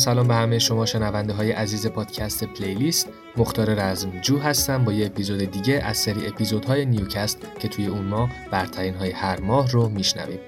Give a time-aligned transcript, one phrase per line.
[0.00, 3.08] سلام به همه شما شنونده های عزیز پادکست پلیلیست.
[3.36, 8.04] مختار رزم جو هستم با یه اپیزود دیگه از سری اپیزودهای NewCast که توی اون
[8.04, 10.38] ما برترین های هر ماه رو میشنویم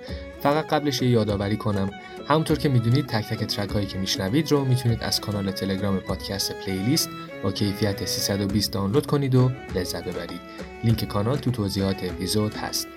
[0.40, 1.90] فقط قبلش یه یادآوری کنم.
[2.28, 6.52] همونطور که می‌دونید تک تک track هایی که میشنوید رو می‌تونید از کانال تلگرام پادکست
[6.52, 7.08] پلیلیست
[7.42, 10.40] با کیفیت 320 دانلود کنید و لذت ببرید.
[10.84, 12.88] لینک کانال تو توضیحات اپیزود هست.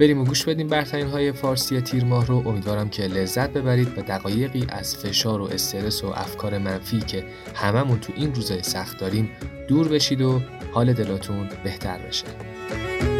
[0.00, 2.48] بریم و گوش بدیم برترین های فارسی تیر ماه رو.
[2.48, 8.00] امیدوارم که لذت ببرید و دقایقی از فشار و استرس و افکار منفی که هممون
[8.00, 9.30] تو این روزای سخت داریم
[9.68, 10.40] دور بشید و
[10.72, 13.13] حال دلاتون بهتر بشه.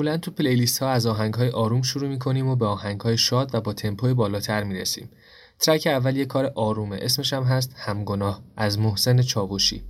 [0.00, 3.18] معمولا تو پلیلیست ها از آهنگ های آروم شروع می کنیم و به آهنگ های
[3.18, 5.10] شاد و با تمپوی بالاتر می رسیم.
[5.58, 9.82] ترک اول یه کار آرومه اسمش هم هست همگناه از محسن چاوشی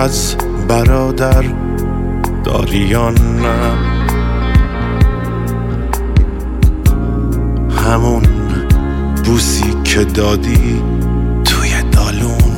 [0.00, 0.36] از
[0.68, 1.44] برادر
[2.44, 3.74] داری یا نه؟
[7.86, 8.22] همون
[9.24, 10.82] بوسی که دادی
[11.44, 12.56] توی دالون.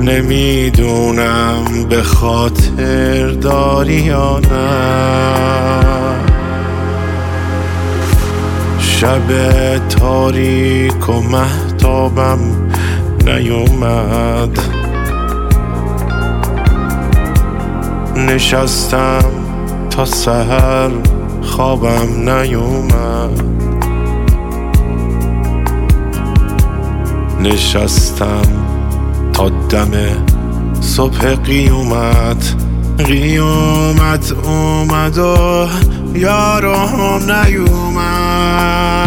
[0.00, 4.70] نمی‌دونم به خاطر داری یا نه.
[8.78, 9.28] شب
[9.88, 12.38] تاریک و محتابم
[13.26, 14.69] نیومد.
[18.26, 19.24] نشستم
[19.90, 20.90] تا سهر
[21.42, 23.42] خوابم نیومد.
[27.40, 28.42] نشستم
[29.32, 29.90] تا دم
[30.80, 32.54] صبح قیومت.
[32.98, 35.68] قیومت اومد و
[36.14, 38.99] یارم نیومد.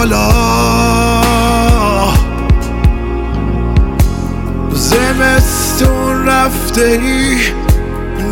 [0.00, 0.30] حالا
[4.72, 7.36] زمستون رفته ای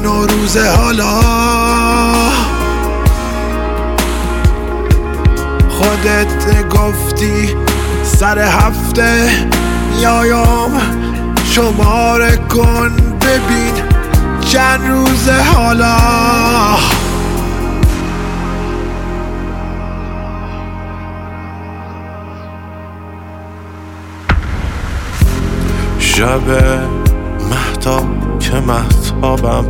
[0.03, 1.21] نوروزه حالا.
[5.69, 7.55] خودت گفتی
[8.03, 9.31] سر هفته
[10.01, 10.71] یایم
[11.45, 13.75] شماره کن ببین
[14.41, 15.97] چند روزه حالا.
[26.19, 26.51] شب
[27.51, 29.65] محتاب که محتابم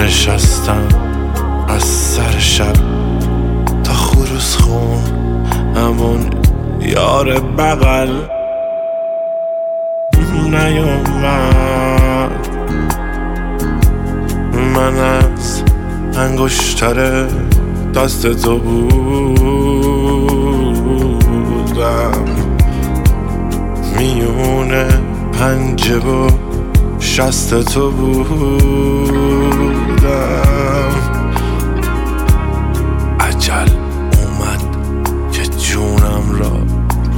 [0.00, 0.88] نشستم
[1.68, 2.76] از سر شب
[3.84, 5.02] تا خروس خون
[5.76, 6.30] همون
[6.80, 8.35] یار بغل.
[10.50, 12.30] نیومد.
[14.74, 15.62] من از
[16.16, 17.26] انگشتر
[17.94, 18.96] دست تو بودم.
[23.98, 24.86] میونه
[25.32, 26.30] پنجه و
[26.98, 29.36] شست تو بودم.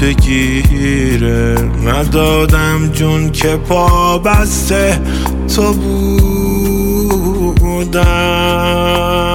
[0.01, 1.57] بگیره.
[1.85, 5.01] ندادم جون که پا بسته
[5.57, 5.73] تو
[7.61, 9.28] بودم.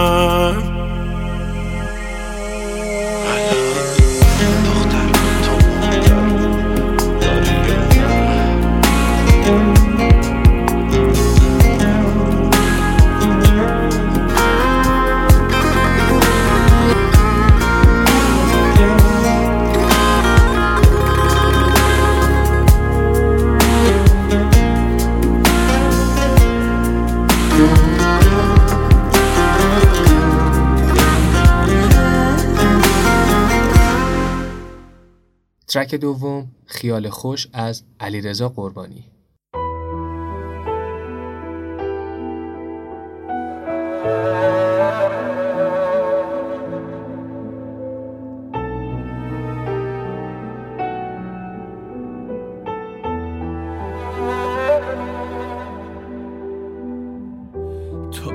[35.74, 39.04] ترک دوم خیال خوش از علیرضا قربانی.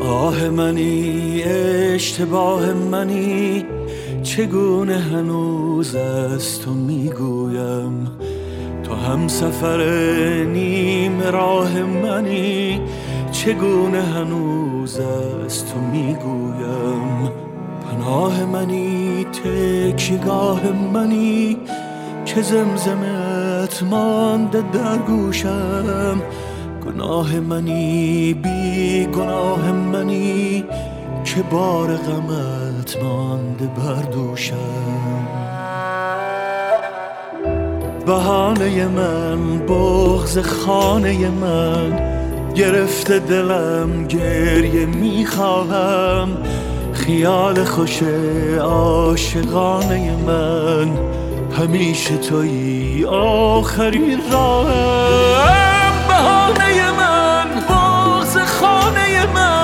[0.00, 3.64] آه منی اشتباه منی.
[4.38, 8.10] چگونه هنوز از تو می‌گویم؟
[8.84, 9.82] تو هم سفر
[10.52, 12.80] نیم راه منی.
[13.32, 17.30] چگونه هنوز از تو می‌گویم؟
[17.90, 20.60] پناه منی تکیگاه
[20.94, 21.56] منی.
[22.24, 26.22] که زمزمت مانده در گوشم.
[26.86, 30.64] گناه منی بی گناه منی.
[31.24, 31.96] که بار
[32.88, 34.56] غمت مانده بر دوشم.
[38.06, 42.00] بهانه من بغز خانه من
[42.54, 46.28] گرفته دلم گریه می‌خواهم.
[46.92, 48.02] خیال خوش
[48.60, 50.88] عاشقانه من
[51.58, 55.92] همیشه توی آخرین راهم.
[56.08, 59.57] بهانه من بغز خانه من.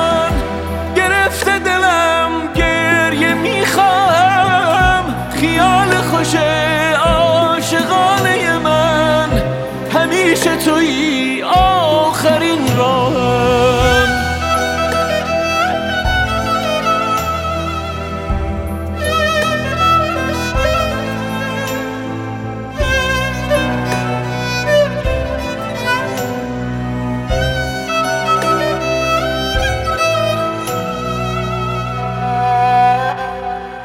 [10.35, 14.09] همیشه توی آخرین راهم.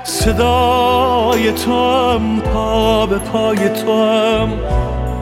[0.03, 4.49] صدای تو هم پا به پای تو هم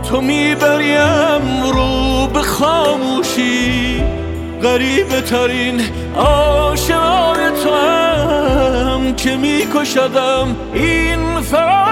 [0.09, 4.04] تو می‌بریم رو به خاموشی.
[4.63, 5.81] غریب ترین
[6.18, 11.88] آشنای تو هم که میکشدم این فراموشی.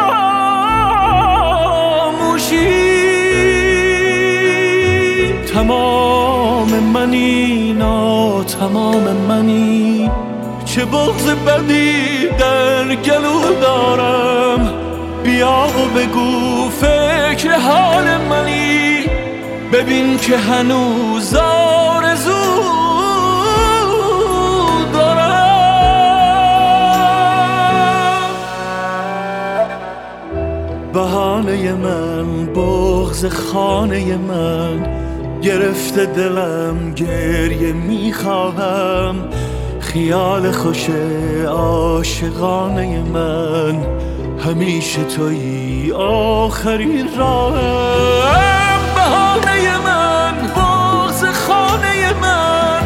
[5.53, 10.11] تمام منی نا تمام منی.
[10.65, 14.74] چه بغز بدی در گلو دارم.
[15.35, 19.05] بیا و بگو فکر حال منی.
[19.73, 22.31] ببین که هنوز آرزو
[24.93, 25.45] دارم.
[30.93, 34.87] بهانه من بغز خانه من.
[35.41, 39.15] گرفته دلم گریه می‌خواهم
[39.79, 40.89] خیال خوش
[41.47, 43.75] عاشقانه من.
[44.45, 52.81] همیشه توی آخرین راهم بهانه من بغز خانه من.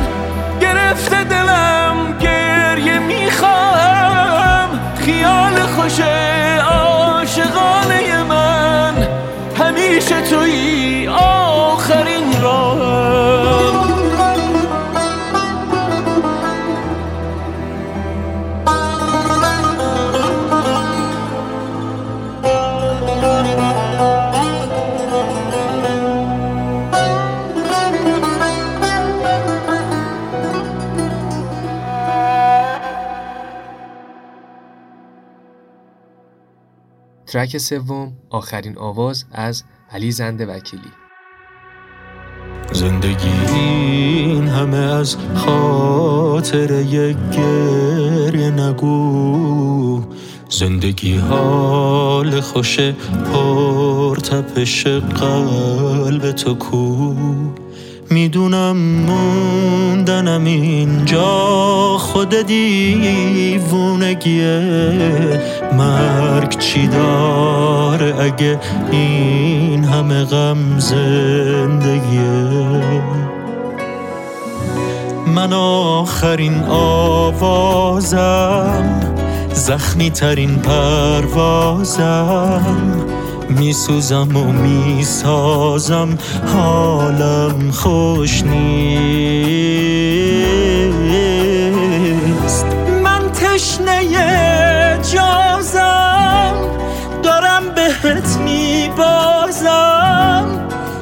[0.62, 4.70] گرفته دلم گریه می‌خواهم.
[5.06, 6.00] خیال خوش
[6.60, 8.94] عاشقانه من.
[9.60, 10.49] همیشه توی
[37.30, 40.92] ترک سوم آخرین آواز از علی زنده وکیلی.
[42.74, 50.04] زندگی این همه از خاطر یک گریه نگو.
[50.50, 52.80] زندگی حال خوش
[53.34, 57.16] پرتپش قلب تو کو.
[58.12, 63.60] می‌دونم موندنم اینجا خود دیوونگیه.
[65.78, 68.60] مرگ چی داره اگه
[68.92, 72.64] این همه غم زندگیه؟
[75.36, 78.20] من آخرین آوازم
[79.54, 82.06] زخمی ترین پروازم.
[83.50, 86.18] میسوزم و می‌سازم
[86.54, 88.60] حالم خوش نیست.
[93.04, 94.04] من تشنه
[95.14, 96.54] جازم
[97.24, 99.90] دارم بهت میبازم.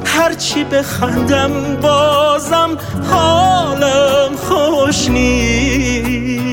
[0.04, 2.78] هرچی بخندم بازم
[3.10, 6.47] حالم خوش نیست.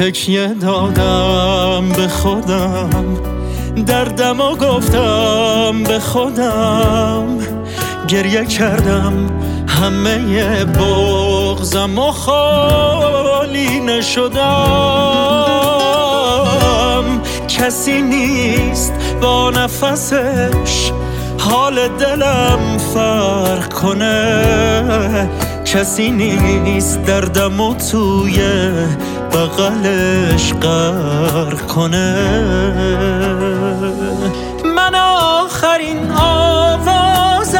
[0.00, 2.90] تکیه دادم به خودم.
[3.86, 7.38] دردم و گفتم به خودم.
[8.08, 9.30] گریه کردم
[9.68, 14.40] همه بغزم و خالی نشدم.
[17.48, 18.92] کسی نیست
[19.22, 20.92] با نفسش
[21.38, 25.28] حال دلم فرق کنه.
[25.64, 28.40] کسی نیست دردم و توی
[29.32, 32.14] بغلش غرق کنه.
[34.76, 37.50] من آخرین آوازم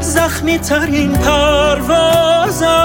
[0.00, 2.76] زخمی ترین پروازم.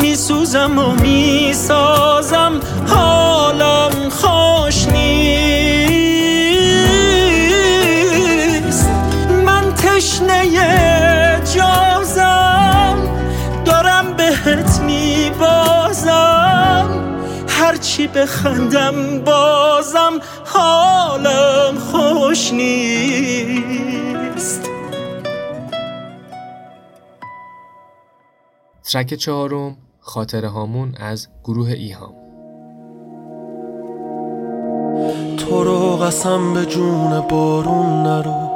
[0.00, 2.52] میسوزم و می‌سازم
[2.86, 5.07] حالم خوش نیست.
[18.14, 23.88] بخندم بازم حالم خوش نیست.
[28.92, 32.14] ترک چهارم خاطره هامون از گروه ایهام.
[35.36, 38.48] تو رو قسم به جون بارون نرو.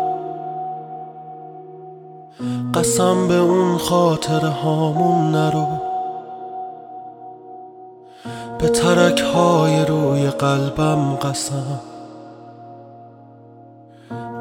[2.74, 5.91] قسم به اون خاطر هامون نرو.
[8.62, 11.80] به ترک های روی قلبم قسم.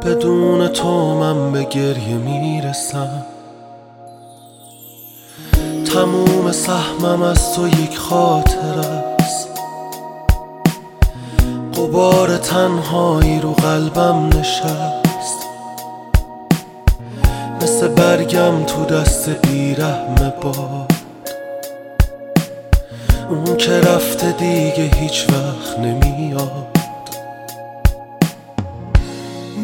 [0.06, 3.26] بدون تو من به گریه می‌رسم.
[5.94, 8.80] تموم سهمم از تو یک خاطر
[9.20, 9.50] است.
[11.78, 15.48] قبار تنهایی رو قلبم نشست.
[17.62, 21.01] مثل برگم تو دست بیرحم باد
[23.32, 26.68] اون که رفته دیگه هیچ وقت نمیاد.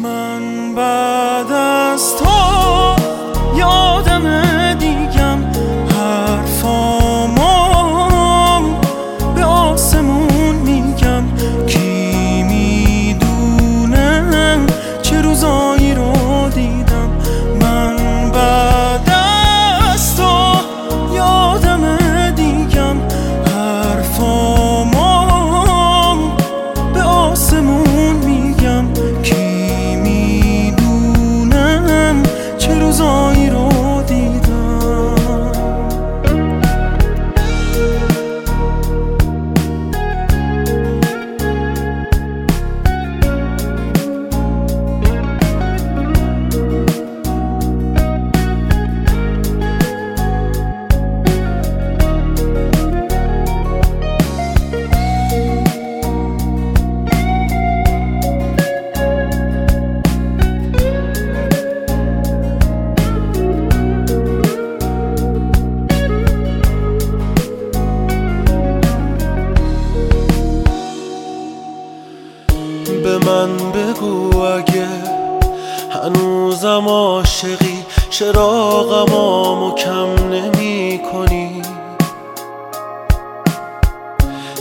[0.02, 2.37] من بعد از تو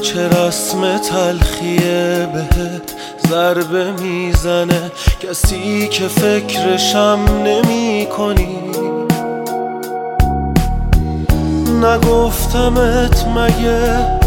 [0.08, 2.94] چه رسم تلخیه بهت
[3.30, 4.92] ضربه می‌زنه.
[5.20, 8.58] کسی که فکرشم نمی کنی
[11.84, 14.20] نگفتمت مگه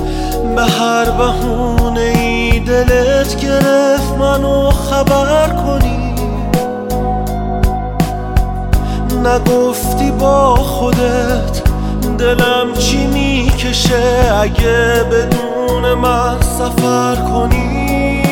[0.57, 6.15] به هر بهونه ای دلت گرفت منو خبر کنی؟
[9.25, 11.63] نگفتی با خودت
[12.19, 18.23] دلم چی می‌کشه؟ اگه بدون من سفر کنی؟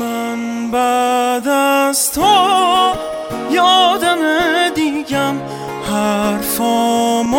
[0.00, 2.22] من بعد از تو
[3.50, 4.18] یادم
[4.74, 5.34] دیگم
[5.90, 7.38] حرفامو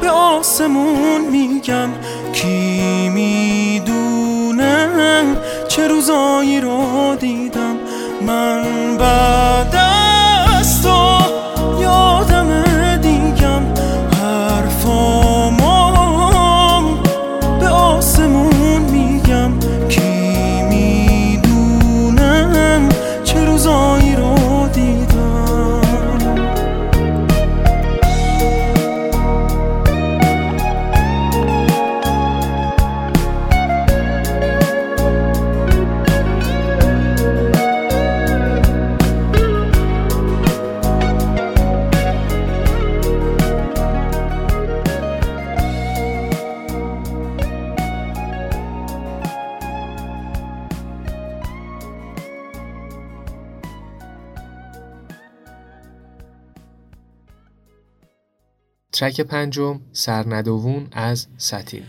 [0.00, 1.88] به آسمون میگم.
[2.32, 4.84] کی می‌دونه
[5.68, 7.76] چه روزایی رو دیدم؟
[8.26, 9.93] من بعد
[59.04, 61.82] ترک پنجم سرندوون از ستین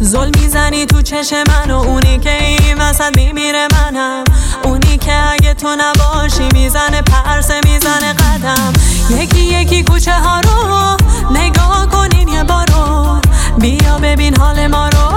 [0.00, 4.24] زل می‌زنی تو چش من و اونی که این وسط میمیره منم.
[4.64, 8.72] اونی که اگه تو نباشی می‌زنه پرسه می‌زنه قدم.
[9.10, 10.96] یکی یکی کوچه ها رو
[11.36, 13.20] نگاه کنین یه بارو
[13.58, 15.10] بیا ببین حال ما رو.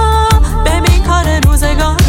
[0.66, 2.03] ببین کار روزگار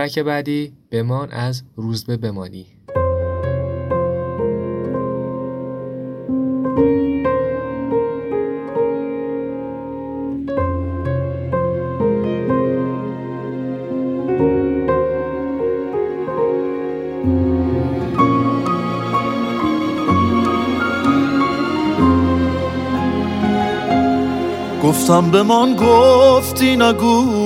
[0.00, 2.66] ترک بعدی بمان از روزبه بمانی.
[24.82, 27.39] گفتم به من گفتی نگو.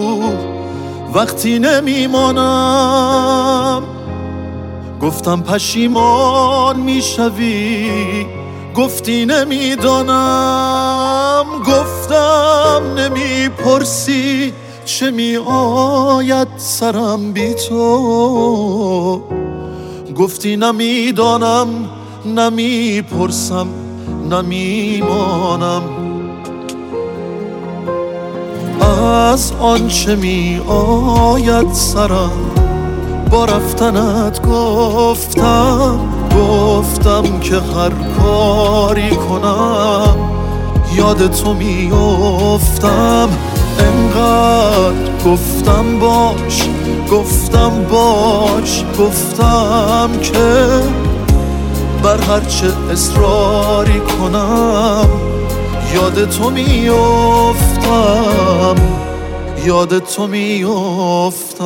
[1.14, 3.02] وقتی نمیمانم.
[5.02, 8.26] گفتم پشیمان می‌شوی.
[8.76, 10.64] گفتی نمی‌دانم.
[11.58, 14.52] گفتم نمی‌پرسی.
[14.84, 19.22] چه می آید سرم بی تو.
[20.16, 21.68] گفتی نمی‌دانم.
[22.26, 23.66] نمی‌پرسم.
[24.30, 25.82] نمیمانم.
[29.14, 32.30] از آنچه می آید سرم.
[33.30, 35.98] با رفتنت گفتم
[36.36, 40.16] گفتم که هر کاری کنم.
[40.94, 43.28] یاد تو میافتم
[43.78, 44.92] انقدر
[45.26, 46.68] گفتم باش
[47.12, 50.68] گفتم باش گفتم که
[52.02, 55.08] بر هرچه اصراری کنم.
[55.94, 57.84] یاد تو میافتم
[59.64, 61.64] یاد تو میافتم.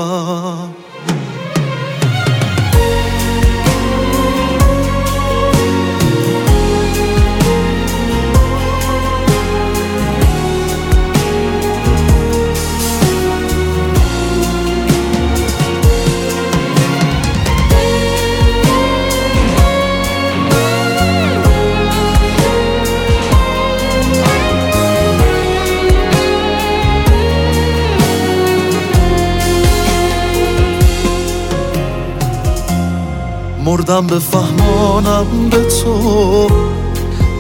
[33.69, 36.49] مردم به فهمانم به تو.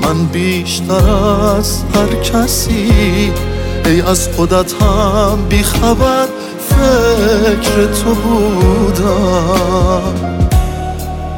[0.02, 1.10] من بیشتر
[1.58, 3.32] از هر کسی.
[3.84, 6.26] ای از خودت هم بیخبر
[6.68, 10.14] فکر تو بودم.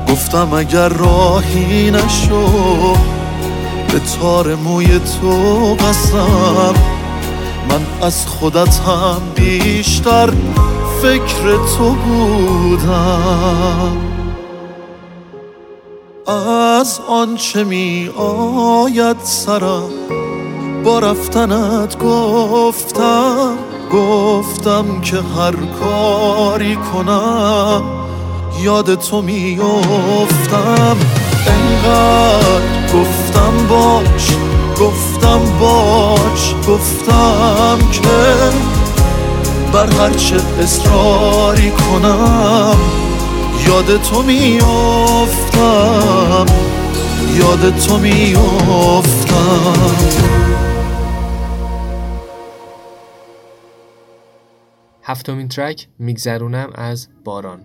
[0.09, 2.95] گفتم اگر راهی نشو
[3.93, 6.75] به تار موی تو قسم
[7.71, 10.31] من از خودت هم بیشتر
[11.03, 14.10] فکر تو بودم.
[16.31, 19.91] از آنچه می آید سرم.
[20.85, 23.59] با رفتنت گفتم
[23.93, 27.83] گفتم که هر کاری کنم.
[28.63, 30.97] یاد تو میافتم
[31.47, 32.63] انقدر
[32.95, 34.37] گفتم باش
[34.81, 38.01] گفتم باش گفتم که
[39.73, 42.77] بر هرچه اصراری کنم.
[43.67, 45.61] یاد تو میافتم
[47.39, 49.41] یاد تو میافتم.
[55.03, 57.61] هفتمین ترک میگذرونم از باران.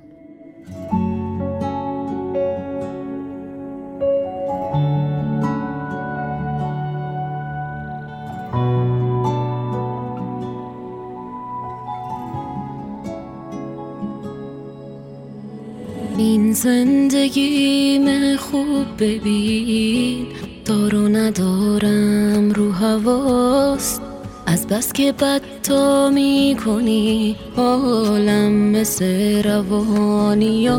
[16.66, 20.26] زندگیم خوب ببین.
[20.66, 24.02] دار و ندارم رو هواست
[24.46, 30.70] از بس که بد تو می‌کنی حالم مثل روانی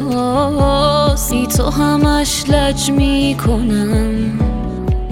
[1.31, 4.39] بی تو همش لج می‌کنم.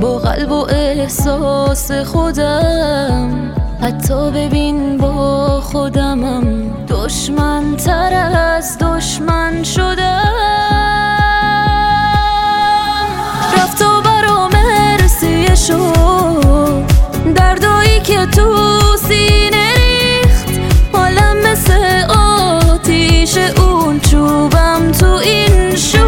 [0.01, 3.53] با قلب و احساس خودم.
[3.81, 6.75] حتی ببین با خودمم.
[6.89, 10.64] دشمن تر از دشمن شدم.
[13.65, 16.85] رفت و برام مرسیه شد
[17.35, 18.57] دردایی که تو
[19.09, 20.49] سینه ریخت
[20.93, 26.04] حالم مثل آتیش اون چوبم تو این شومینه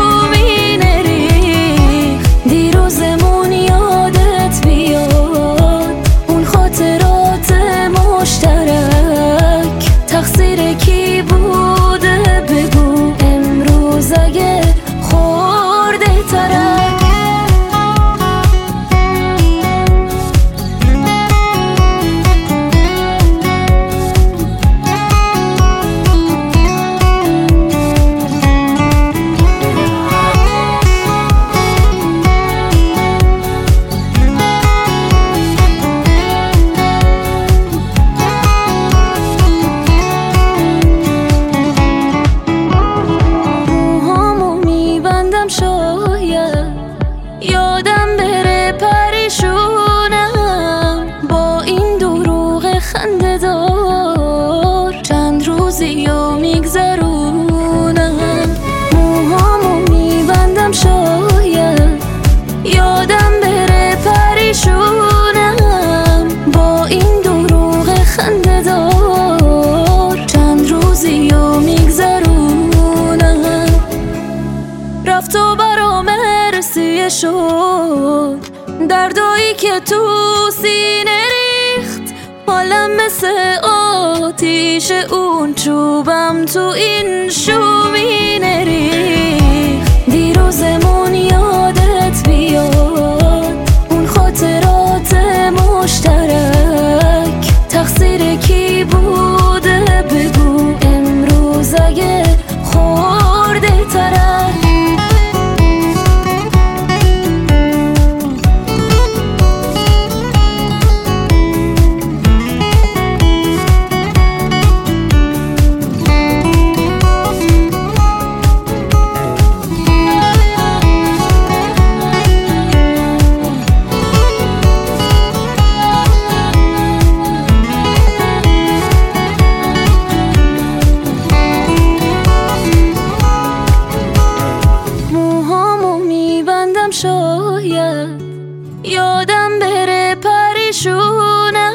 [138.87, 141.67] یادم بره پریشونم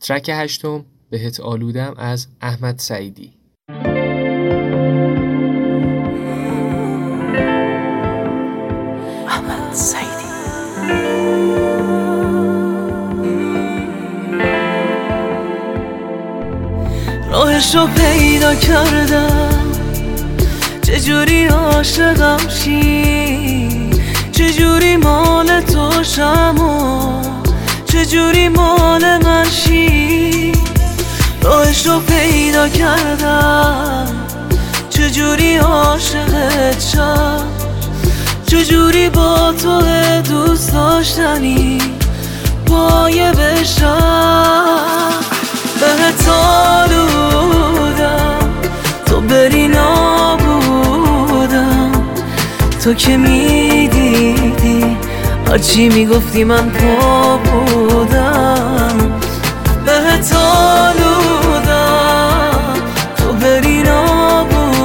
[0.00, 3.43] ترک هشتم بهت آلودم از احمد سعیدی.
[17.44, 19.72] راهش رو پیدا کردم.
[20.82, 23.90] چجوری عاشقم شی؟
[24.32, 27.22] چجوری مال تو شم و
[27.84, 30.52] چجوری مال من شی؟
[31.42, 34.06] راهش رو پیدا کردم.
[34.90, 37.46] چجوری عاشقت شم؟
[38.46, 39.82] چجوری با تو
[40.22, 41.78] دوست داشتنی؟
[42.66, 45.23] پایه بشم.
[45.84, 46.10] به
[49.06, 51.12] تو بری نابودم.
[52.84, 54.96] تو که می‌دیدی
[55.48, 58.96] هرچی می‌گفتی من پا بودم.
[59.86, 59.92] به
[60.36, 61.74] آلودم
[63.16, 64.82] تو بری نابودم.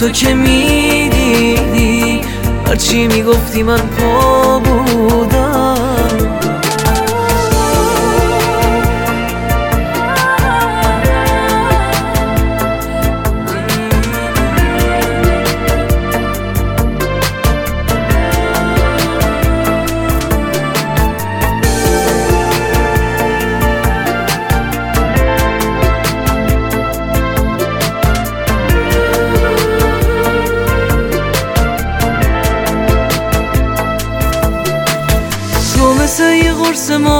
[0.00, 2.20] تو که می‌دیدی
[2.66, 5.51] هرچی می‌گفتی من پا بودم.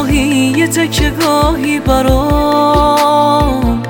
[0.02, 3.82] ماهی یه تکه گاهی برام.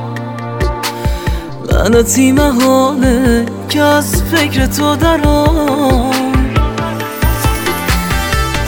[1.73, 6.13] لعنتی محاله که از فکر تو درام.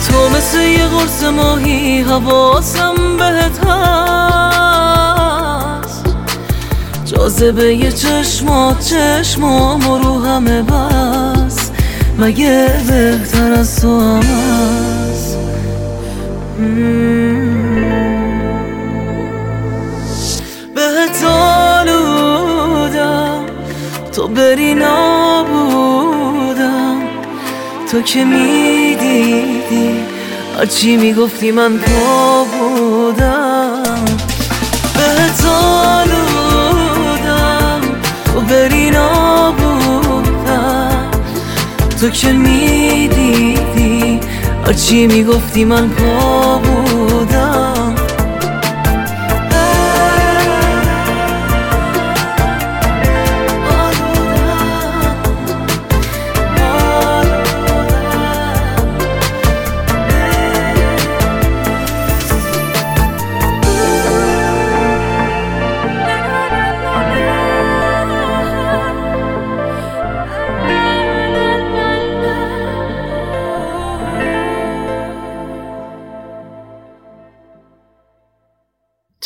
[0.07, 4.95] تو مثل یه قرص ماهی حواسم بهت هست.
[7.05, 11.71] جاذبه یه چشمات چشمام رو همه بس.
[12.19, 14.94] مگه بهتر از تو هم
[20.75, 21.23] بهت
[21.83, 22.65] آلودم
[24.13, 26.21] تو بری نابودم.
[27.91, 29.93] تو که می‌دیدی
[30.57, 33.83] هرچی می‌گفتی من پا بودم
[34.97, 37.01] بهت آلودم
[38.25, 39.75] تو بری نابودم.
[42.01, 44.19] تو که می‌دیدی
[44.65, 46.44] هرچی می‌گفتی من پا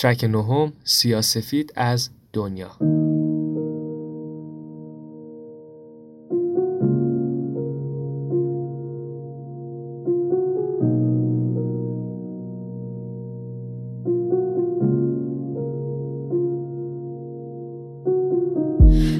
[0.01, 2.71] ترک نهم سیاسفید از دنیا.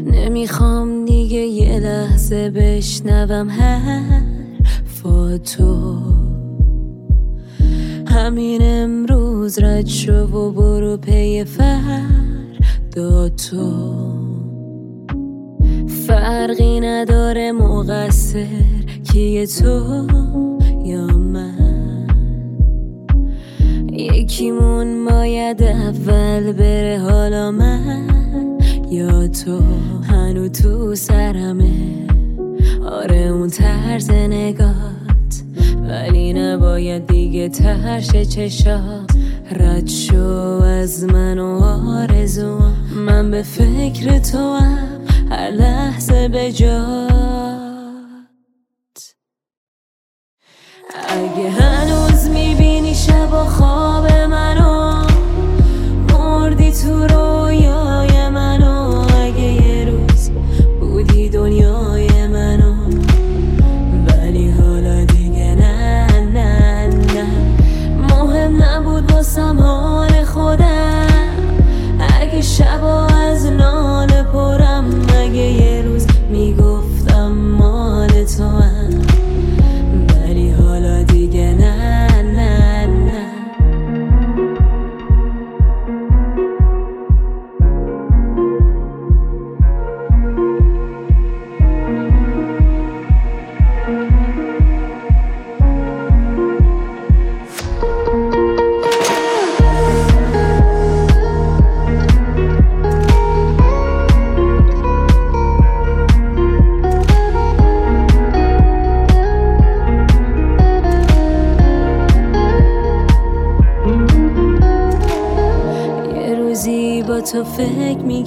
[0.06, 5.00] نمی‌خوام دیگه یه لحظه بشنوم حرفاتو.
[8.08, 9.09] همین
[9.50, 13.74] امروز رد شو و برو پی فردا تو.
[16.08, 18.46] فرقی نداره مقصر
[19.12, 20.08] کیه تو
[20.86, 22.08] یا من.
[23.92, 28.08] یکیمون باید اول بره حالا من
[28.92, 29.62] یا تو.
[30.04, 32.08] هنو تو سرمه.
[32.86, 35.10] آره اون طرز نگات
[35.90, 39.06] ولی نباید دیگه ترش چشام
[39.52, 42.76] رد شو از من و آرزوام.
[42.96, 44.88] من به فکر تو هم
[45.30, 47.59] هر لحظه به جات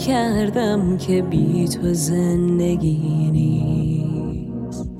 [0.07, 4.91] کردم که بی تو زندگی نیست.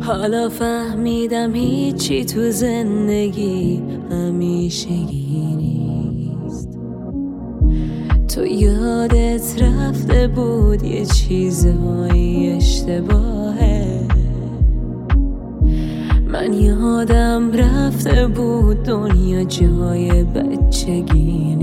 [0.00, 6.78] حالا فهمیدم هیچی تو زندگی همیشگی نیست.
[8.28, 14.00] تو یادت رفته بود یه چیزهایی اشتباهه.
[16.26, 21.56] من یادم رفته بود دنیا جای بچگی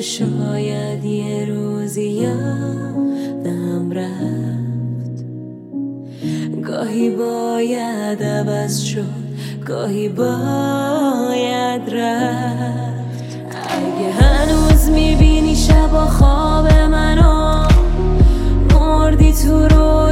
[0.00, 5.24] رو شاید یه روزی یادم رفت.
[6.62, 9.04] گاهی باید عوض شد
[9.66, 13.36] گاهی باید رفت.
[13.68, 17.68] اگه هنوز می‌بینی شب و خواب منو
[18.74, 20.09] مردی تو رویای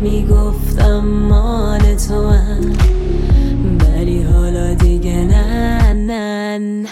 [0.00, 2.72] می‌گفتم مال تو هم
[3.80, 6.88] ولی حالا دیگه نه نه نه.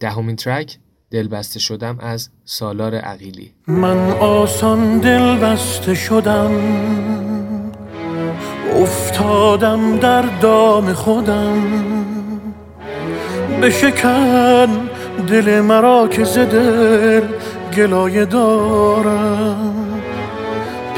[0.00, 0.78] دهمین ترک
[1.10, 3.52] دلبسته شدم از سالار عقیلی.
[3.68, 6.50] من آسان دل بسته شدم
[8.76, 11.62] افتادم در دام خودم.
[13.62, 14.88] بشکن
[15.28, 17.22] دل مرا که ز دل
[17.76, 19.83] گلایه دارم.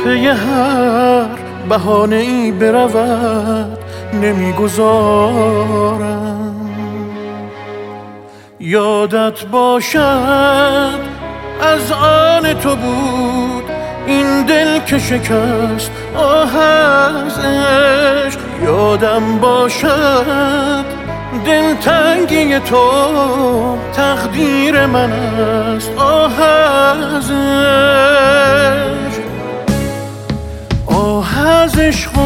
[0.07, 1.27] پی هر
[1.69, 3.79] بهانه ای برود
[4.13, 5.17] نمی‌گذارم.
[8.61, 10.99] یادت باشد
[11.63, 13.65] از آن تو بود
[14.07, 18.41] این دل که شکست آه از عشق.
[18.65, 20.85] یادم باشد
[21.47, 22.91] دل تنگی تو
[23.93, 29.06] تقدیر من است آه از عشق.
[31.47, 32.21] از عشق و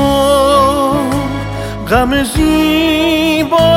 [1.91, 3.71] غم زیبایش.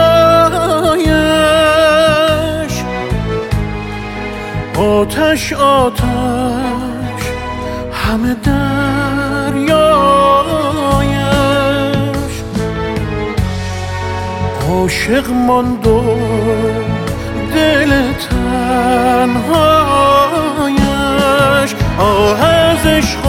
[4.77, 7.23] آتش آتش
[7.93, 9.63] همه دریایش.
[14.69, 16.17] عاشق ماند و
[17.55, 19.53] دل تنهایش.
[21.99, 23.25] آه از عشق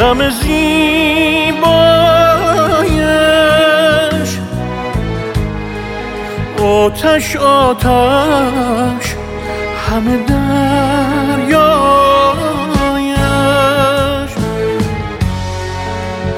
[0.00, 1.60] غم زیبایش.
[6.62, 9.14] آتش آتش
[9.90, 10.34] همه دریایش.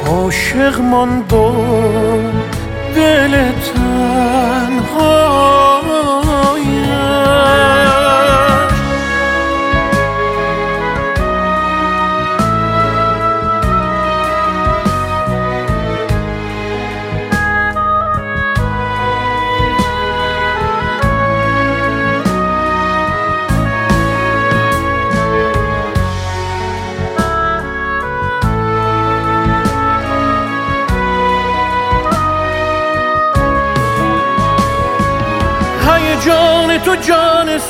[0.06, 1.52] عاشق ماند و
[2.96, 5.55] دل تنهایش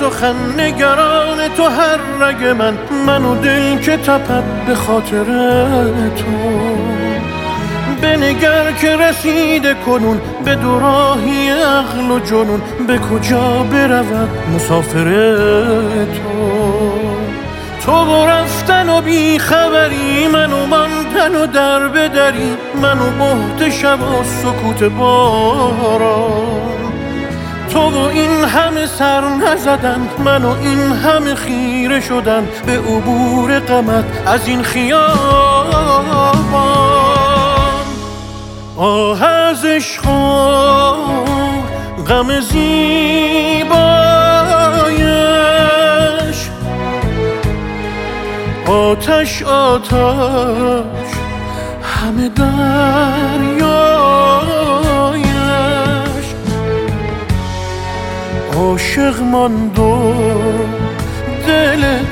[0.00, 5.24] سخن نگران تو هر رگ من من و دل که تپد به خاطر
[6.16, 6.26] تو.
[8.02, 15.36] بنگر که رسیده کنون به دوراهی عقل و جنون به کجا برود مسافر
[16.06, 16.92] تو؟
[17.86, 24.82] تو رفتن و بی خبری منو ماندن و در بدری منو بهت شب و سکوت
[24.92, 26.65] باران.
[27.70, 34.04] تو و این همه سر نزدن من و این همه خیره شدن به عبور قمت
[34.26, 36.36] از این خیابان.
[38.76, 40.02] آه از عشق
[42.08, 43.70] غم زیبایش.
[48.66, 51.06] آتش آتش
[51.82, 53.95] همه دریایش
[58.56, 60.12] عاشق ماند و
[61.46, 62.06] دل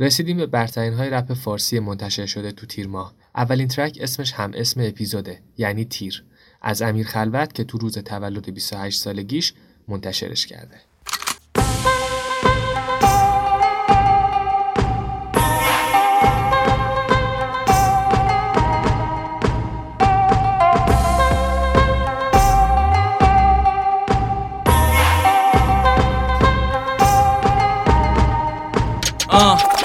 [0.00, 3.14] رسیدیم به برترین های رپ فارسی منتشر شده تو تیر ماه.
[3.34, 6.24] اولین ترک اسمش هم اسم اپیزوده یعنی تیر.
[6.62, 9.54] از امیر خلوت که تو روز تولد 28 سالگیش
[9.88, 10.93] منتشرش کرده.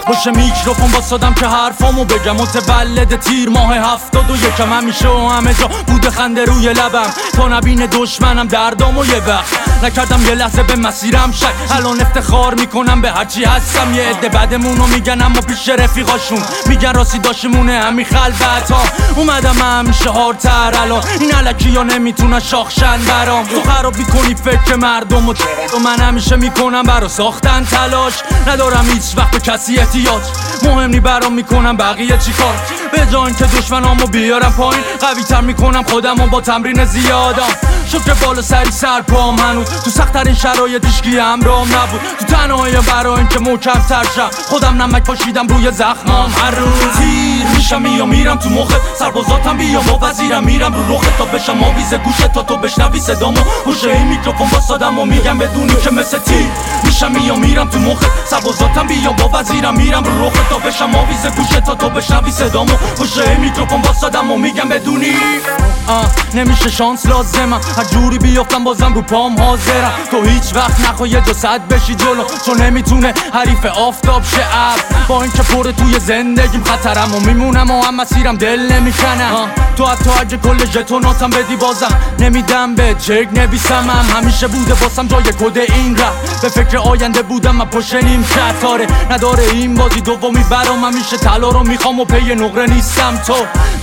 [0.08, 2.36] پشت میکروفون باستادم که حرفامو بگم.
[2.36, 4.74] متولد تیر ماه هفتاد و یکم.
[4.74, 7.10] همیشه و همه جا بود خنده روی لبم.
[7.34, 9.84] تا نبین دشمنم دردامو یه وقت.
[9.84, 11.72] نکردم یه لحظه به مسیرم شک.
[11.72, 13.96] الان افتخار می‌کنم به هرچی هستم.
[13.96, 16.42] یه عده بعدمونو میگن اما پیش رفیقاشون.
[16.66, 18.84] میگن راستی داشمونه همین خلبت ها
[19.16, 21.04] اومدم همیشه هارتر الان.
[21.20, 23.46] این علکی ها نمی‌تونن شاخشن برام.
[23.48, 25.34] تو خراب می‌کنی فکر مردم و
[25.74, 28.14] و من همیشه می‌کنم برا ساختن تلاش.
[28.48, 30.22] ندارم هیچ وقت به کسی احتیاج؟
[30.64, 32.54] مهم نی برام می‌کنم بقیه چیکار
[32.92, 37.44] به جای که دشمنامو بیارم پایین قوی تر می‌کنم خودمو با تمرین زیادم.
[37.88, 42.02] شکر بالا سری سر پام هنوز تو سختترین شرایط هیچکی همراهم نبود.
[42.20, 44.30] تو تنهایی برای اینکه محکم تر شم.
[44.50, 47.00] خودم نمک پاشیدم روی زخمام هر روز
[47.56, 51.94] میشم یا میرم تو مخه سربازاتم بیا با وزیرم میرم رو رخه تا بشم آویز
[51.94, 53.42] گوشه تا تو بشنوی صدامو.
[53.66, 56.48] پشت این میکروفون واسادم و میگم بدونی که مثل تیر
[56.84, 61.26] میشم یا میرم تو مخه سربازاتم بیا با وزیرم میرم رو رخه تا بشم آویز
[61.38, 62.74] گوشه تا تو بشنوی صدامو.
[63.28, 65.14] این میکروفون واسادم و میگم بدونی.
[66.34, 69.92] نمیشه شانس لازمم هر جوری بیافتم بازم رو پام حاضرم.
[70.12, 72.24] تو هیچ وقت نخوا یه صد بشی جلو.
[72.46, 74.46] چون نمی‌تونه حریف آفتاب شه.
[75.08, 80.10] با اینکه پر توی زندگیم خطرم و میمونم و هم مسیرم دل نمی‌کنم تو حتی
[80.20, 85.98] اگه کل ژتوناتم بدی بازم نمیدم به چک نویسمم همیشه بوده باسم جای کد این
[85.98, 88.24] رفت به فکر آینده بودم من پشت نیم
[89.20, 93.18] نداره این بازی دومی برام همیشه طلا رو می‌خوام و پی نقره نیستم.
[93.28, 93.34] تو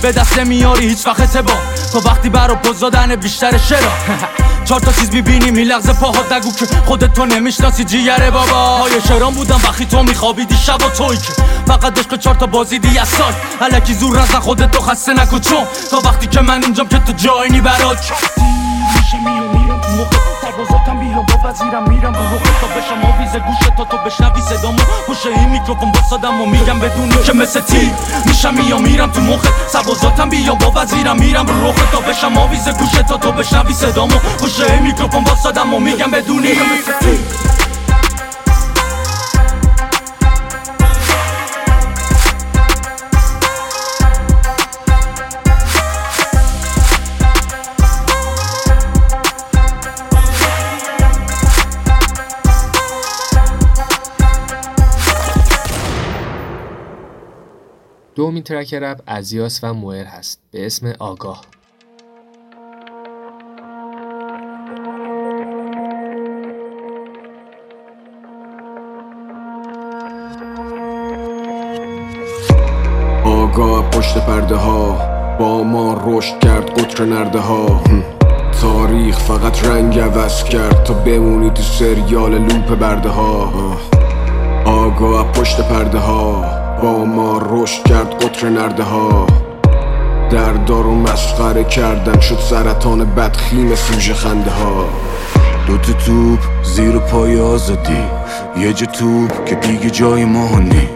[0.01, 1.57] به دست نمیاری هیچ وقت اعتبار
[1.91, 2.83] تو وقتی برا پوز
[3.21, 3.91] بیشتر شرا.
[4.65, 7.83] چهار تا چیز می‌بینی میلغز پاهات نگو که خودت تو نمی‌شناسی.
[7.83, 8.77] جیگره بابا.
[8.77, 11.33] های شرام بودم وقتی تو میخوابیدی شب توی که.
[11.67, 15.63] فقط عشق چهار تا بازیدی از سای علکی زور نزن خودت تو خسته نکن چون.
[15.91, 18.11] تا وقتی که من اینجام که تو جای نی برات.
[18.95, 22.13] میشه میو میرم تو موقع سربازاتم بیام با وزیرم میرم.
[22.13, 24.77] رو روخه تا بشم آویز گوشه تا تو بشنوی صدامو.
[25.07, 27.91] پشت این میکروفون باسادم و میگم بدونی که مثل تیر
[28.25, 31.45] میشم میام میرم تو مخه سربازاتم بیام با وزیرم میرم.
[31.45, 34.17] رو روخه تا بشم آویز گوشه تا تو بشنوی صدامو.
[34.39, 37.56] پشت این میکروفون باسادم و میگم بدونی که مثل تیر
[58.17, 60.39] دومین ترک رپ ازیاس و موئر هست.
[60.51, 61.41] به اسم آگاه.
[73.25, 74.97] آگاه پشت پرده ها
[75.39, 77.83] با ما رشد کرد قطر نرده ها
[78.61, 83.53] تاریخ فقط رنگ عوض کرد تا بمونی تو سریال لوپ برده ها
[84.65, 89.27] آگاه پشت پرده ها با ما رشد کرد قطر نرده ها
[90.31, 94.85] در دارو مسخره کردن شد سرطان بدخیم سوژه خنده ها
[95.67, 98.03] دو تا توپ زیر پای آزادی
[98.59, 100.89] یه جا توپ که دیگه جای ما نی.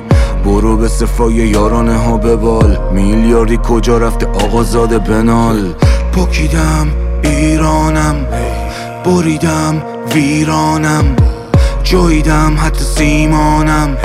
[0.45, 5.73] برو به صفای یارانه ها ببال میلیاردی کجا رفته آقا زاده بنال.
[6.15, 6.87] پاکیدم
[7.23, 8.25] ایرانم
[9.05, 9.81] بریدم
[10.13, 11.15] ویرانم.
[11.83, 13.97] جاییدم حتی سیمانم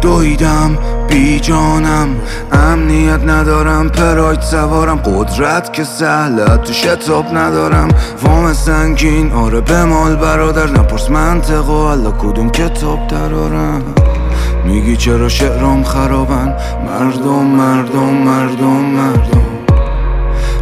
[0.00, 0.78] دویدم
[1.10, 2.08] بی جانم.
[2.52, 4.96] امنیت ندارم پراید سوارم.
[4.96, 7.88] قدرت که سهله تو شتاب ندارم.
[8.22, 10.66] وام سنگین آره بمال برادر.
[10.66, 13.82] نپرس منطق و الله کدوم کتاب درارم.
[14.64, 16.56] میگی چرا شعرام خرابن؟
[16.86, 19.49] مردم مردم مردم مردم.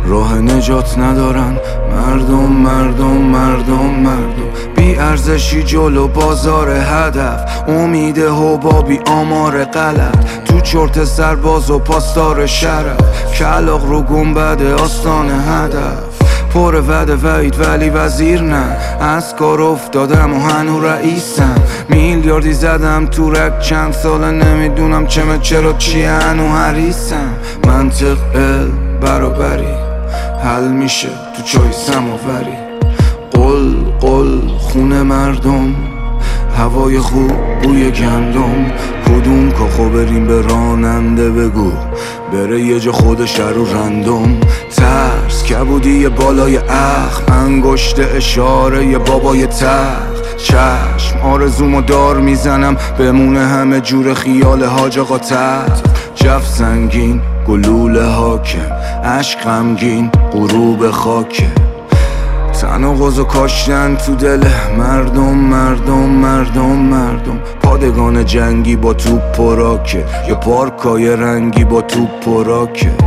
[0.07, 1.57] راه نجات ندارن.
[1.97, 4.75] مردم مردم مردم مردم.
[4.77, 7.69] بی ارزشی جلو بازار هدف.
[7.69, 10.45] امید حبابی آمار غلط.
[10.45, 13.33] تو چرت سرباز و پاسدار شرف.
[13.39, 16.19] کلاق رو گنبد آستان هدف.
[16.55, 18.77] پر وعده وعید ولی وزیر نه.
[19.01, 21.63] از کار افتادم و هنو رئیسم.
[21.89, 27.35] میلیاردی زدم تو رک چند ساله نمی‌دونم چمه چرا چی هنو حریسم
[27.67, 28.71] منطق ال
[29.01, 29.88] برابری.
[30.43, 32.57] حل میشه تو چای سماوری.
[33.33, 35.75] قل قل خونه مردم.
[36.57, 37.33] هوای خوب
[37.63, 38.73] بوی گندم.
[39.07, 41.73] کدوم کاخو بریم به راننده بگو.
[42.33, 44.41] بره یه جا خودش رو رندم
[44.77, 50.37] ترس کبودی بالای اخم انگشت اشاره بابای تخت.
[50.37, 52.77] چشم آرزومو دار می‌زنم.
[52.99, 55.19] بمونه همه جور خیال حاج آقا
[56.15, 58.73] جف سنگین گلوله حاکم
[59.05, 61.47] عشق غمگین غروب خاکه.
[62.61, 64.45] تن و کاشتن تو دل
[64.79, 67.39] مردم مردم مردم مردم.
[67.63, 73.03] پادگان جنگی با توپ و راکت یا پارکای رنگی با توپ و راکت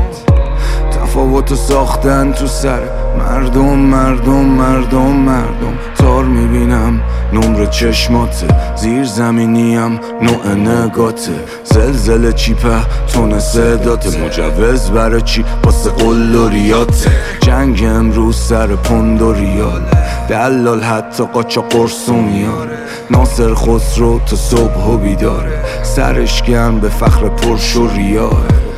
[0.91, 2.81] تفاوت ساختن تو سر.
[3.19, 5.77] مردم مردم مردم مردم.
[5.97, 7.01] تار می‌بینم
[7.33, 8.47] نمر چشماته.
[8.75, 11.31] زیر زمینیم نوع نگاته.
[11.63, 12.81] زلزله چیپه
[13.13, 14.25] تون صداته.
[14.25, 17.11] مجوز برای چی؟ واسه قلوریاته
[17.41, 19.81] جنگ امروز سر پوند و ریال
[20.29, 22.77] دلال حتی قاچا قرصو میاره
[23.09, 25.63] ناصر خسرو تا صبح و بیداره.
[25.83, 28.70] سرش گرم به فخر پرش و ریاره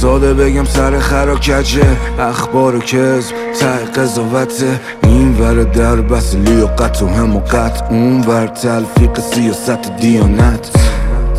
[0.00, 1.86] ساده بگم سر خر و کجه.
[2.18, 8.20] اخبار و کذب ته قضاوته این ور در بس لیاقت و هم و قط اون
[8.20, 10.70] ور تلفیق سیاست دیانت.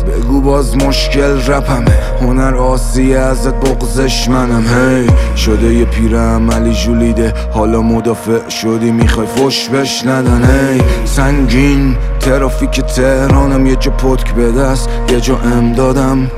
[0.06, 1.98] بگو باز مشکل رپمه.
[2.20, 4.64] هنر آسیه ازت بغزش منم.
[4.66, 5.06] هی
[5.36, 10.44] شده یه پیر عملی جولیده حالا مدافع شدی می‌خوای فش بش ندن.
[10.44, 13.66] هی سنگین ترافیک تهرانم.
[13.66, 16.30] یه جا پتک به دست یه جا امدادم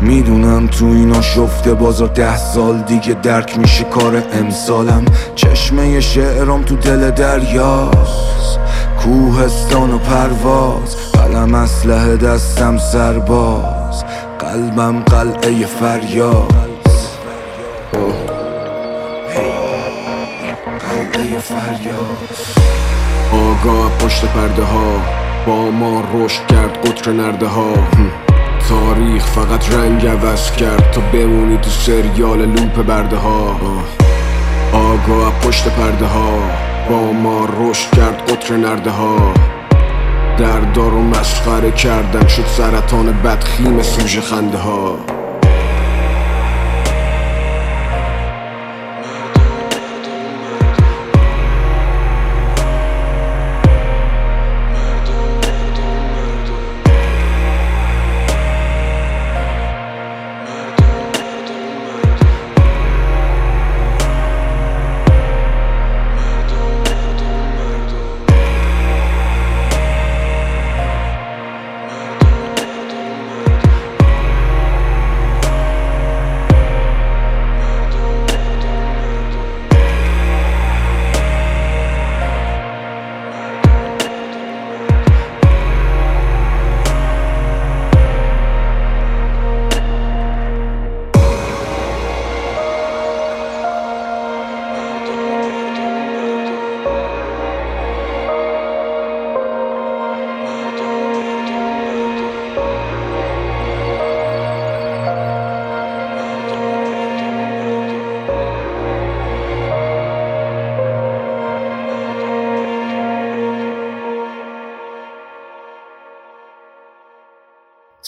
[0.00, 5.04] می‌دونم تو اینا شفته بازار ده سال دیگه درک میشه کار امسالم.
[5.34, 8.58] چشمه شعرام تو دل دریاست.
[9.02, 10.96] کوهستان و پرواز.
[11.12, 14.04] قلم اسلحه دستم سرباز.
[14.38, 16.54] قلبم قلعه فریاد
[21.12, 22.18] قلعه فریاد
[23.32, 25.00] آگاه پشت پرده ها
[25.46, 27.74] با ما رشد کرد قطر نرده ها
[28.70, 33.56] تاریخ فقط رنگ عوض کرد تا بمونی تو سریال لوپ برده ها.
[34.72, 36.38] آگاه پشت پرده ها.
[36.90, 39.34] با ما رشد کرد قطر نرده ها.
[40.38, 44.96] دردار و مسخره کردن شد سرطان بدخیم سوژ خنده ها.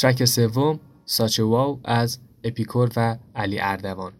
[0.02, 4.12] ترک سوم ساچ واو از اپیکور و علی اردوان.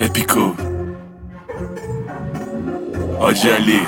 [0.00, 0.54] اپیکور.
[3.20, 3.80] آجالی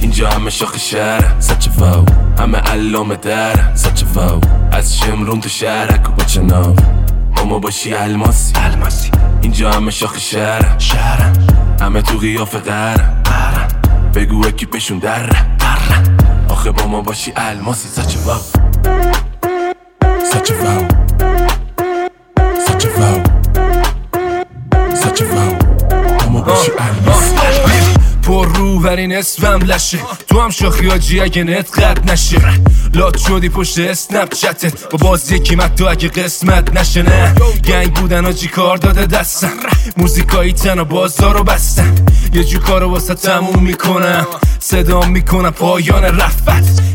[0.00, 2.04] اینجا همه شاخ شهر سچ واو.
[2.38, 4.40] همه علامه در سچ واو.
[4.72, 6.76] از شمرون تو شهرک و با چناو.
[7.36, 8.52] اما باشی الماسی.
[8.56, 9.10] الماسی.
[9.42, 10.78] اینجا همه شاخ شهر.
[10.78, 11.32] شهر
[11.80, 13.68] همه تو قیاف قهر
[14.14, 15.57] بگو اکیپشون در.
[16.48, 18.40] آخه با ما باشی الماسی سچ واو
[20.32, 20.84] سچ واو
[22.66, 23.22] سچ واو
[24.94, 25.54] سچ واو
[26.18, 27.34] با ما باشی الماسی.
[28.22, 29.98] پر رو این اسمم لشه.
[30.28, 32.40] تو هم شاخی آجی اگه نت قد نشه.
[32.94, 37.34] لات شدی پشت اسنپ چتت با باز یکی تو اگه قسمت نشه نه.
[37.64, 39.52] گنگ بودن آجی کار داده دستم.
[39.96, 41.94] موزیکایی تن و بازار رو بستن
[42.32, 44.26] یه جو کارو واسه تموم می‌کنم
[44.60, 46.48] صدا می‌کنم پایان رفت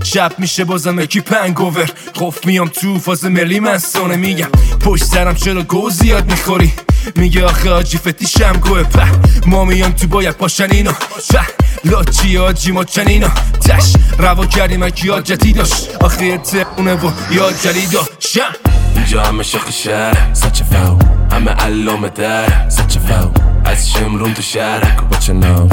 [0.04, 1.90] شب میشه بازم اکی پنگوور.
[2.16, 4.50] خوف میام تو فاز ملی من سانه میگم.
[4.80, 6.74] پشت سرم چرا گو زیاد می‌خوری؟
[7.16, 9.08] میگه آخه آجی فتیشم گوه په.
[9.48, 11.40] ما میام تو باید پاشن اینا په
[11.86, 13.28] لاچی آجی ما چنینا
[13.62, 13.94] تش.
[14.20, 18.40] روا کردیم اکی آجتی داشت آخه تقونه و یاد جلی داشت
[18.96, 20.34] اینجا همه شخ شهر.
[20.34, 21.00] سچ فاو.
[21.32, 22.70] همه علامه در.
[22.70, 23.53] سچ فاو.
[23.66, 25.02] از شمرون تو شهرک.
[25.02, 25.70] با چناو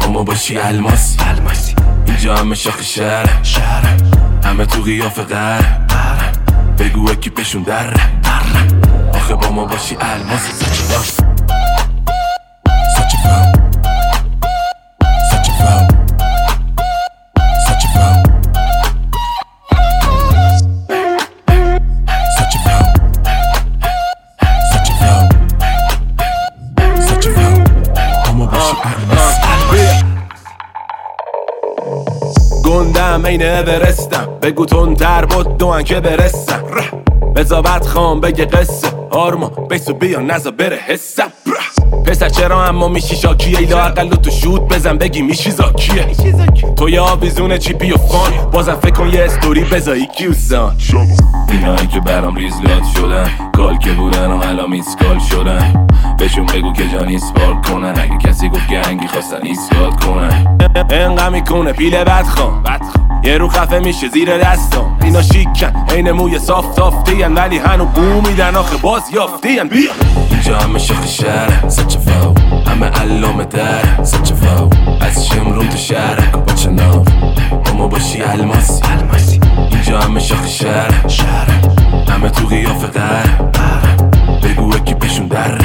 [0.00, 1.18] اما باشی الماسی.
[2.06, 3.40] اینجا همه شاخ شهر
[4.44, 6.32] همه تو قیاف قهر
[6.78, 7.94] بگو اکیپشون در
[9.14, 11.33] آخه با ما باشی الماسی
[33.14, 36.62] موندم عین اورستم بگو تون تر بود دو که برسم
[37.36, 38.88] بزابت خام بگه قصه.
[39.10, 41.32] آرما بیسو بیا نزا بره حسم
[42.06, 46.06] پسر چرا اما میشی شاکیه ایلا اقل تو شود بزن بگی میشی زاکیه.
[46.76, 48.50] تو یه آویزون چیپی و فان.
[48.52, 50.76] بازم فکر کن یه استوری بزایی کیوسان.
[51.48, 53.30] اینایی که برام ریزلات شدن.
[53.56, 55.86] کال که بودن و حالا میسکال شدن.
[56.18, 57.94] بهشون بگو که جان ایسپال کنن.
[57.98, 60.58] اگه کسی گفت گنگی خواستن ایسکال کنن.
[60.90, 62.62] انقدر می‌کنه پیله بدخوام
[63.24, 68.20] یه رو خفه میشه زیر دستم اینا شیکن عین موی صاف تافتین ولی هنو بو
[68.20, 69.90] میدن آخه باز یافتین بیا.
[70.30, 72.34] اینجا همه شخ شهر سچ فاو
[72.66, 74.70] همه علامه در سچ فاو
[75.00, 77.08] از شمرون تو شهر با چناف
[77.66, 79.40] اما باشی الماسی.
[79.70, 81.08] اینجا همه شخ شهر.
[81.08, 81.50] شهر.
[82.08, 83.26] همه تو قیافه در.
[84.42, 85.58] بگو اکی پیشون در.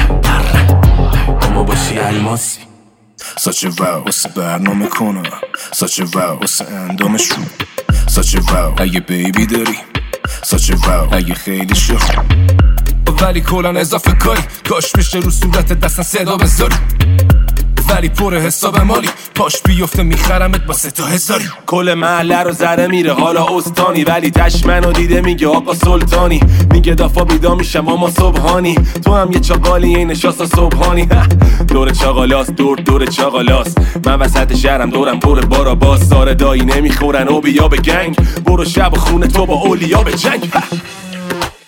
[1.42, 2.69] اما باشی الماسی.
[3.40, 5.24] ساچه واو واسه برنامه کنم
[5.72, 7.44] ساچه واو واسه اندامش رو
[8.08, 9.78] ساچه واو اگه بیبی داری
[10.44, 12.10] ساچه واو اگه خیلی شخ
[13.22, 16.76] ولی کلان اضافه کاری کاش میشه رو صورت دستن صدا بذاری.
[17.96, 19.10] ولی پر حساب مالی.
[19.36, 21.46] پاش بیفته میخرمت با سه تا هزاری.
[21.66, 24.04] کل محله رو زده میره حالا استانی.
[24.04, 26.40] ولی تشمن دیده میگه آقا سلطانی.
[26.72, 28.76] میگه دافا بیدا میشم اما صبحانی.
[29.06, 31.10] تو هم یه چاقالی این نشاستا صبحانی.
[31.70, 33.78] دور چاقالاست دور دور چاقالاست.
[34.06, 36.08] من وسط شهرم دورم پر بارا باز.
[36.10, 38.16] ساره دایی نمی‌خورن و بیا به گنگ.
[38.46, 40.52] برو شب خونه تو با اولیا به جنگ.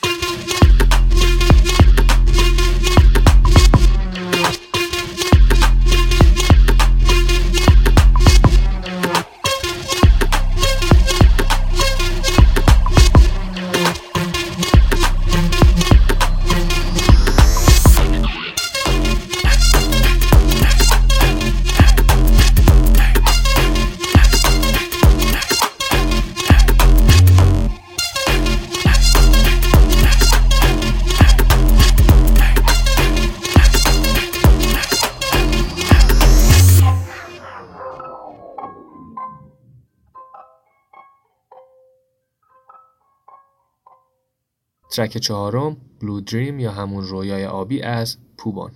[44.91, 48.71] ترک چهارم بلو دریم یا همون رویای آبی از پوبان.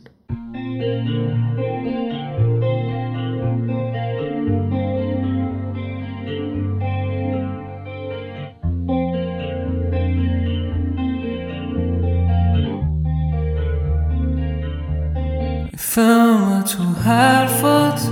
[15.78, 18.10] فهم تو حرفات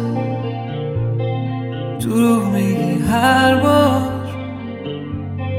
[2.00, 4.24] دروغ میگی هر بار.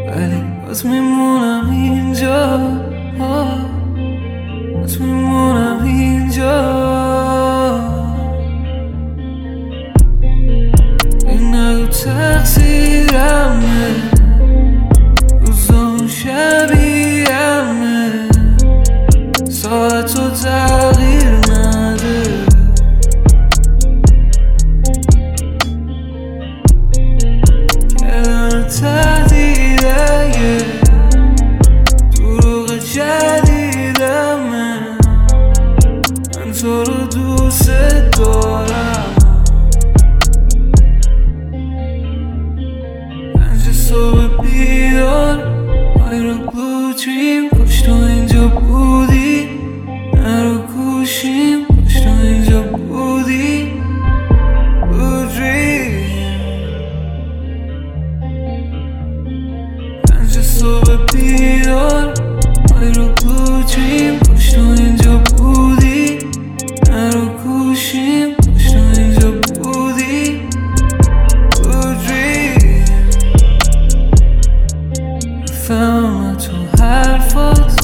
[0.08, 1.63] ولی باز میمونم
[2.14, 2.73] اینجا
[75.68, 77.83] فهم تو حرفات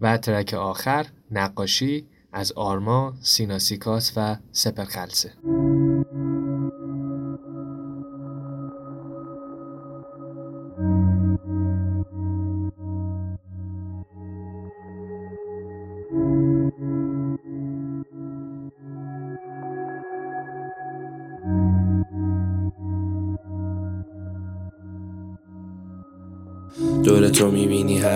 [0.00, 5.32] و ترک آخر نقاشی از آرما، سیناسیکاس و سپرخلسه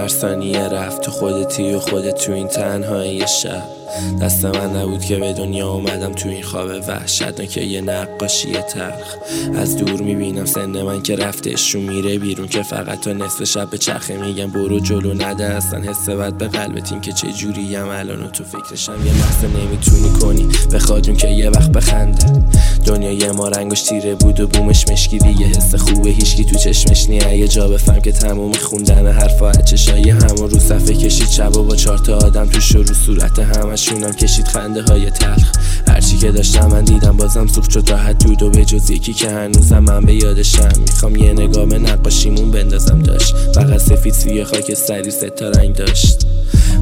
[0.02, 3.81] هر ثانیه رفت تو خودتی و خودت تو این تنهایی شب.
[4.20, 9.16] دست من نبود که به دنیا اومدم تو این خواب وحشتناک یه نقاشی تلخ.
[9.56, 13.78] از دور می‌بینم سن من که رفتش میره بیرون که فقط تا نصف شب به
[13.78, 18.30] چرخه میگم برو جلو نده اصلا حس بد به قلبت این که چه جوری الان
[18.30, 20.48] تو فکرشم یه لحظه نمی‌تونی کنی.
[20.72, 22.44] بخواد که یه وقت بخنده.
[22.86, 25.46] دنیای ما رنگش تیره بود و بومش مشکی دیگه.
[25.46, 30.50] حس خوبه هیچکی تو چشمش نیه یه جا بفهم که تموم خوندن حرفا چشایی همون
[30.50, 31.28] رو صفحه کشید.
[31.56, 33.38] و با چهار تا آدم تو شروع صورت
[33.82, 35.52] همشونم کشید خنده های تلخ.
[35.88, 39.30] هرچی که داشتم من دیدم بازم سوخت شد راحت دود و به جز یکی که
[39.30, 40.68] هنوزم من به یادشم.
[40.80, 43.34] می‌خوام یه نگاه به نقاشیمون بندازم داشت.
[43.54, 46.26] فقط سفید سوی خاک سری ستا رنگ داشت.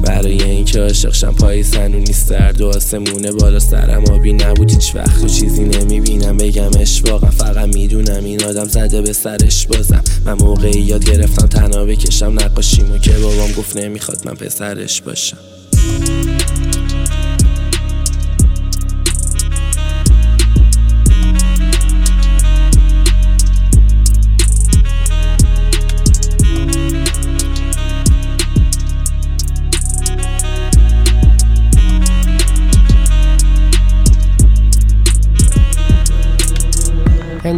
[0.03, 4.71] برای اینکه عاشقشم پای سنونی سرد و آسمونه بالا سرم آبی نبود.
[4.71, 6.37] هیچ وقت و چیزی نمی‌بینم.
[6.37, 10.03] بگمش واقعا فقط می‌دونم این آدم زده به سرش بازم.
[10.25, 15.37] من موقعی یاد گرفتم تنها بکشم نقاشیمو که بابام گفت نمی‌خواد من پسرش باشم.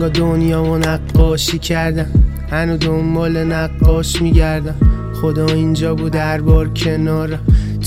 [0.04, 2.06] انگا دنیا و نقاشی کردم.
[2.52, 4.76] هنو دنبال نقاش میگردم.
[5.22, 7.40] خدا اینجا بود هر بار کنارم.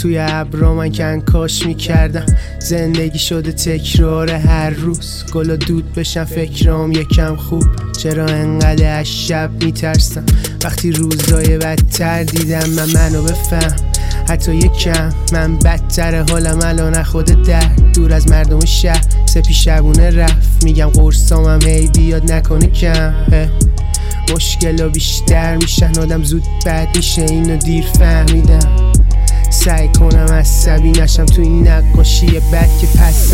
[0.02, 2.26] توی ابرا من کنکاش می‌کردم.
[2.58, 5.24] زندگی شده تکرار هر روز.
[5.32, 7.64] گلا دود بشن فکرام یکم خوب.
[7.98, 10.24] چرا انقدر از شب میترسم؟
[10.64, 13.85] وقتی روزای بدتر دیدم من منو بفهم.
[14.28, 17.68] حتی یکم من بدتر حالم الان خود در.
[17.94, 19.04] دور از مردم شهر.
[19.26, 20.64] سپی شبونه رفت.
[20.64, 23.14] میگم قرصامم هی بیاد نکنه کم.
[24.34, 25.98] مشکل بیشتر میشن.
[25.98, 27.22] آدم زود بد میشه.
[27.22, 28.92] اینو دیر فهمیدم.
[29.50, 31.26] سعی کنم عصبی نشم.
[31.26, 33.32] تو این نقاشی بد که پس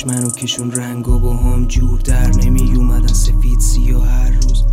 [0.00, 4.64] نشم منو کشون رنگ و با هم جور در نمی اومدن سفید سیاه هر روز.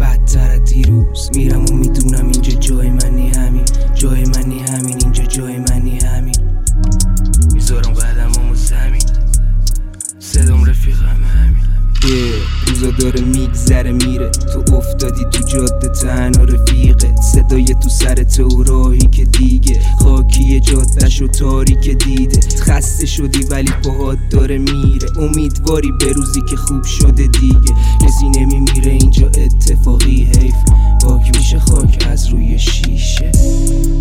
[0.00, 1.30] بدتر دیروز.
[1.34, 3.64] میرم و می‌دونم اینجا جای منی همین.
[3.94, 6.36] جای منی همین اینجا جای منی همین.
[7.52, 9.02] می‌ذارم قدم زمین.
[10.18, 11.64] صدام رفیقم همین.
[12.72, 14.30] روزا داره میگذره میره.
[14.30, 17.14] تو افتادی تو جاده تنها رفیقه.
[17.32, 19.80] صدای تو سر تو راهی که دیگه.
[19.98, 22.40] خاکی جادش و تاریک دیده.
[22.60, 25.18] خسته شدی ولی پاهات داره میره.
[25.18, 27.74] امیدواری به روزی که خوب شده دیگه.
[28.00, 30.54] کسی نمیمیره اینجا اتفاقی حیف.
[31.02, 33.32] پاک میشه خاک از روی شیشه.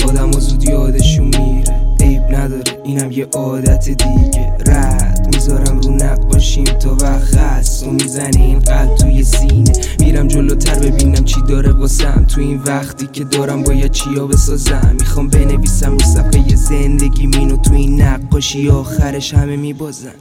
[0.08, 1.82] آدم زود یادشون میره.
[2.00, 4.54] عیب نداره اینم یه عادت دیگه.
[4.68, 7.88] رد می‌ذارم رو نقاشیم تا وقت هست.
[7.88, 12.26] و می‌زنی این قلب توی سینه میرم جلوتر ببینم چی داره واسم.
[12.30, 14.96] تو این وقتی که دارم باید چیا بسازم.
[15.00, 20.16] می‌خوام بنویسم رو صفحه زندگی مینو تو این نقاشی آخرش همه میبازن.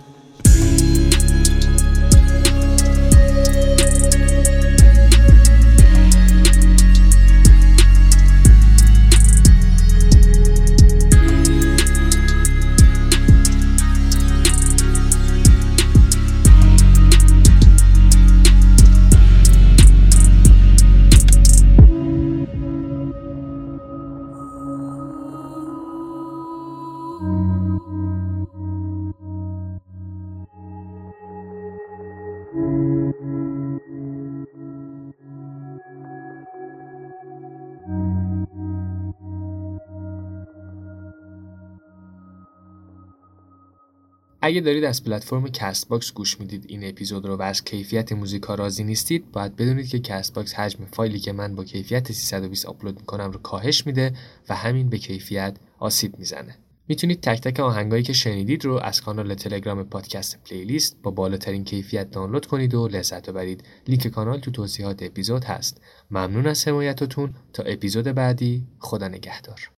[44.42, 48.84] اگه دارید از پلتفرم Castbox گوش می‌دید این اپیزود رو و از کیفیت موزیکا راضی
[48.84, 53.38] نیستید باید بدونید که Castbox حجم فایلی که من با کیفیت 320 آپلود می‌کنم رو
[53.38, 54.12] کاهش میده
[54.48, 56.56] و همین به کیفیت آسیب می‌زنه.
[56.88, 62.10] می‌تونید تک تک آهنگایی که شنیدید رو از کانال تلگرام پادکست پلیلیست با بالاترین کیفیت
[62.10, 63.64] دانلود کنید و لذت ببرید.
[63.88, 65.80] لینک کانال تو توضیحات اپیزود هست.
[66.10, 67.34] ممنون از حمایتتون.
[67.52, 69.70] تا اپیزود بعدی خدا نگهدار.